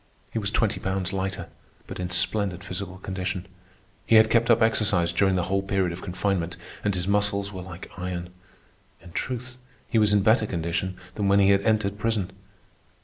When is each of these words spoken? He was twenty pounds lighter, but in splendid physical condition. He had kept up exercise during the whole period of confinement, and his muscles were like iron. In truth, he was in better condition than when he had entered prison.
He 0.33 0.39
was 0.39 0.49
twenty 0.49 0.79
pounds 0.79 1.13
lighter, 1.13 1.47
but 1.85 1.99
in 1.99 2.09
splendid 2.09 2.63
physical 2.63 2.97
condition. 2.97 3.45
He 4.07 4.15
had 4.15 4.31
kept 4.31 4.49
up 4.49 4.63
exercise 4.63 5.13
during 5.13 5.35
the 5.35 5.43
whole 5.43 5.61
period 5.61 5.91
of 5.91 6.01
confinement, 6.01 6.57
and 6.83 6.95
his 6.95 7.07
muscles 7.07 7.53
were 7.53 7.61
like 7.61 7.91
iron. 7.99 8.31
In 9.03 9.11
truth, 9.11 9.59
he 9.87 9.99
was 9.99 10.11
in 10.11 10.23
better 10.23 10.47
condition 10.47 10.97
than 11.13 11.27
when 11.27 11.37
he 11.37 11.51
had 11.51 11.61
entered 11.61 11.99
prison. 11.99 12.31